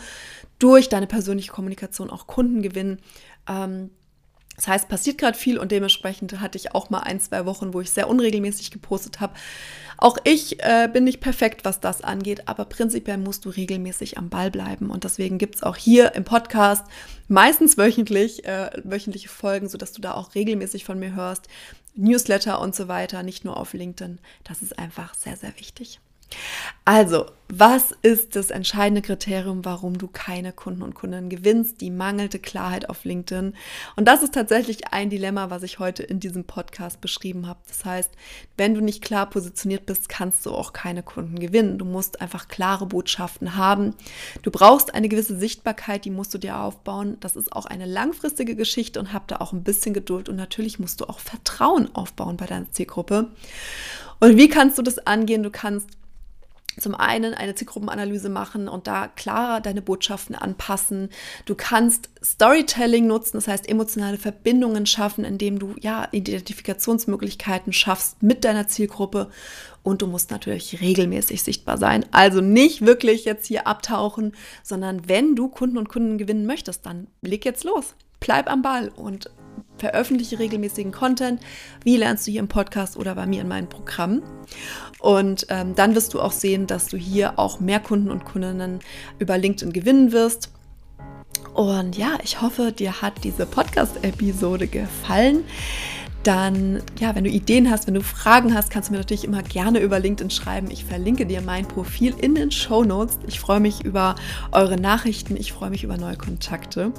durch 0.58 0.88
deine 0.88 1.06
persönliche 1.06 1.52
Kommunikation 1.52 2.10
auch 2.10 2.26
Kunden 2.26 2.62
gewinnen. 2.62 3.00
Ähm, 3.48 3.90
das 4.58 4.66
heißt, 4.66 4.88
passiert 4.88 5.18
gerade 5.18 5.38
viel 5.38 5.56
und 5.56 5.70
dementsprechend 5.70 6.40
hatte 6.40 6.58
ich 6.58 6.74
auch 6.74 6.90
mal 6.90 6.98
ein, 6.98 7.20
zwei 7.20 7.46
Wochen, 7.46 7.72
wo 7.72 7.80
ich 7.80 7.92
sehr 7.92 8.08
unregelmäßig 8.08 8.72
gepostet 8.72 9.20
habe. 9.20 9.34
Auch 9.98 10.18
ich 10.24 10.60
äh, 10.64 10.88
bin 10.92 11.04
nicht 11.04 11.20
perfekt, 11.20 11.64
was 11.64 11.78
das 11.78 12.02
angeht, 12.02 12.48
aber 12.48 12.64
prinzipiell 12.64 13.18
musst 13.18 13.44
du 13.44 13.50
regelmäßig 13.50 14.18
am 14.18 14.30
Ball 14.30 14.50
bleiben. 14.50 14.90
Und 14.90 15.04
deswegen 15.04 15.38
gibt 15.38 15.54
es 15.54 15.62
auch 15.62 15.76
hier 15.76 16.16
im 16.16 16.24
Podcast 16.24 16.84
meistens 17.28 17.78
wöchentlich 17.78 18.46
äh, 18.46 18.70
wöchentliche 18.82 19.28
Folgen, 19.28 19.68
sodass 19.68 19.92
du 19.92 20.00
da 20.00 20.14
auch 20.14 20.34
regelmäßig 20.34 20.84
von 20.84 20.98
mir 20.98 21.14
hörst. 21.14 21.46
Newsletter 21.94 22.60
und 22.60 22.74
so 22.74 22.88
weiter, 22.88 23.22
nicht 23.22 23.44
nur 23.44 23.56
auf 23.56 23.74
LinkedIn. 23.74 24.18
Das 24.42 24.62
ist 24.62 24.76
einfach 24.76 25.14
sehr, 25.14 25.36
sehr 25.36 25.56
wichtig. 25.58 26.00
Also, 26.84 27.26
was 27.50 27.92
ist 28.02 28.36
das 28.36 28.50
entscheidende 28.50 29.00
Kriterium, 29.00 29.64
warum 29.64 29.96
du 29.96 30.06
keine 30.06 30.52
Kunden 30.52 30.82
und 30.82 30.94
Kundinnen 30.94 31.30
gewinnst? 31.30 31.80
Die 31.80 31.90
mangelnde 31.90 32.38
Klarheit 32.38 32.90
auf 32.90 33.04
LinkedIn. 33.04 33.54
Und 33.96 34.04
das 34.06 34.22
ist 34.22 34.34
tatsächlich 34.34 34.92
ein 34.92 35.08
Dilemma, 35.08 35.48
was 35.48 35.62
ich 35.62 35.78
heute 35.78 36.02
in 36.02 36.20
diesem 36.20 36.44
Podcast 36.44 37.00
beschrieben 37.00 37.46
habe. 37.46 37.60
Das 37.66 37.86
heißt, 37.86 38.10
wenn 38.58 38.74
du 38.74 38.82
nicht 38.82 39.02
klar 39.02 39.28
positioniert 39.30 39.86
bist, 39.86 40.10
kannst 40.10 40.44
du 40.44 40.50
auch 40.50 40.74
keine 40.74 41.02
Kunden 41.02 41.38
gewinnen. 41.38 41.78
Du 41.78 41.86
musst 41.86 42.20
einfach 42.20 42.48
klare 42.48 42.84
Botschaften 42.84 43.56
haben. 43.56 43.94
Du 44.42 44.50
brauchst 44.50 44.94
eine 44.94 45.08
gewisse 45.08 45.38
Sichtbarkeit, 45.38 46.04
die 46.04 46.10
musst 46.10 46.34
du 46.34 46.38
dir 46.38 46.58
aufbauen. 46.58 47.16
Das 47.20 47.36
ist 47.36 47.52
auch 47.54 47.64
eine 47.64 47.86
langfristige 47.86 48.56
Geschichte 48.56 49.00
und 49.00 49.14
hab 49.14 49.26
da 49.28 49.36
auch 49.36 49.52
ein 49.54 49.62
bisschen 49.62 49.94
Geduld. 49.94 50.28
Und 50.28 50.36
natürlich 50.36 50.78
musst 50.78 51.00
du 51.00 51.06
auch 51.06 51.18
Vertrauen 51.18 51.94
aufbauen 51.94 52.36
bei 52.36 52.46
deiner 52.46 52.70
Zielgruppe. 52.72 53.30
Und 54.20 54.36
wie 54.36 54.48
kannst 54.48 54.78
du 54.78 54.82
das 54.82 54.98
angehen? 54.98 55.42
Du 55.42 55.50
kannst 55.50 55.97
zum 56.80 56.94
einen 56.94 57.34
eine 57.34 57.54
Zielgruppenanalyse 57.54 58.28
machen 58.28 58.68
und 58.68 58.86
da 58.86 59.08
klarer 59.08 59.60
deine 59.60 59.82
Botschaften 59.82 60.34
anpassen. 60.34 61.10
Du 61.44 61.54
kannst 61.54 62.10
Storytelling 62.22 63.06
nutzen, 63.06 63.36
das 63.36 63.48
heißt 63.48 63.68
emotionale 63.68 64.18
Verbindungen 64.18 64.86
schaffen, 64.86 65.24
indem 65.24 65.58
du 65.58 65.74
ja 65.80 66.08
Identifikationsmöglichkeiten 66.10 67.72
schaffst 67.72 68.22
mit 68.22 68.44
deiner 68.44 68.68
Zielgruppe 68.68 69.30
und 69.82 70.02
du 70.02 70.06
musst 70.06 70.30
natürlich 70.30 70.80
regelmäßig 70.80 71.42
sichtbar 71.42 71.78
sein. 71.78 72.04
Also 72.10 72.40
nicht 72.40 72.84
wirklich 72.84 73.24
jetzt 73.24 73.46
hier 73.46 73.66
abtauchen, 73.66 74.32
sondern 74.62 75.08
wenn 75.08 75.34
du 75.34 75.48
Kunden 75.48 75.78
und 75.78 75.88
Kunden 75.88 76.18
gewinnen 76.18 76.46
möchtest, 76.46 76.84
dann 76.84 77.06
leg 77.22 77.44
jetzt 77.44 77.64
los. 77.64 77.94
Bleib 78.20 78.50
am 78.50 78.62
Ball 78.62 78.88
und 78.88 79.30
veröffentliche 79.78 80.38
regelmäßigen 80.38 80.92
Content. 80.92 81.40
Wie 81.84 81.96
lernst 81.96 82.26
du 82.26 82.30
hier 82.30 82.40
im 82.40 82.48
Podcast 82.48 82.96
oder 82.96 83.14
bei 83.14 83.26
mir 83.26 83.40
in 83.40 83.48
meinem 83.48 83.68
Programm? 83.68 84.22
Und 84.98 85.46
ähm, 85.48 85.74
dann 85.74 85.94
wirst 85.94 86.14
du 86.14 86.20
auch 86.20 86.32
sehen, 86.32 86.66
dass 86.66 86.86
du 86.86 86.96
hier 86.96 87.38
auch 87.38 87.60
mehr 87.60 87.80
Kunden 87.80 88.10
und 88.10 88.24
Kundinnen 88.24 88.80
über 89.18 89.38
LinkedIn 89.38 89.72
gewinnen 89.72 90.12
wirst. 90.12 90.50
Und 91.54 91.96
ja, 91.96 92.18
ich 92.22 92.40
hoffe, 92.40 92.72
dir 92.72 93.02
hat 93.02 93.24
diese 93.24 93.46
Podcast-Episode 93.46 94.66
gefallen 94.66 95.44
dann, 96.28 96.82
ja, 97.00 97.14
wenn 97.14 97.24
du 97.24 97.30
Ideen 97.30 97.70
hast, 97.70 97.86
wenn 97.86 97.94
du 97.94 98.02
Fragen 98.02 98.52
hast, 98.52 98.68
kannst 98.68 98.90
du 98.90 98.92
mir 98.92 98.98
natürlich 98.98 99.24
immer 99.24 99.42
gerne 99.42 99.78
über 99.78 99.98
LinkedIn 99.98 100.28
schreiben. 100.28 100.70
Ich 100.70 100.84
verlinke 100.84 101.24
dir 101.24 101.40
mein 101.40 101.66
Profil 101.66 102.14
in 102.20 102.34
den 102.34 102.50
Show 102.50 102.84
Notes. 102.84 103.18
Ich 103.26 103.40
freue 103.40 103.60
mich 103.60 103.82
über 103.82 104.14
eure 104.52 104.76
Nachrichten, 104.76 105.38
ich 105.38 105.54
freue 105.54 105.70
mich 105.70 105.84
über 105.84 105.96
neue 105.96 106.16
Kontakte. 106.16 106.92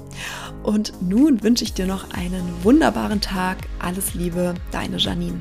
Und 0.64 0.94
nun 1.08 1.44
wünsche 1.44 1.64
ich 1.64 1.74
dir 1.74 1.86
noch 1.86 2.10
einen 2.12 2.44
wunderbaren 2.64 3.22
Tag. 3.22 3.60
Alles 3.78 4.16
Liebe, 4.16 4.56
deine 4.72 4.98
Janine. 4.98 5.40